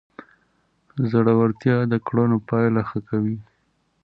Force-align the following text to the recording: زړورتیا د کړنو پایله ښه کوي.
زړورتیا 1.09 1.77
د 1.91 1.93
کړنو 2.07 2.37
پایله 2.49 2.81
ښه 2.89 2.99
کوي. 3.09 3.37